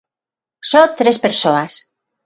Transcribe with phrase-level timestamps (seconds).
[0.69, 1.73] Só tres persoas.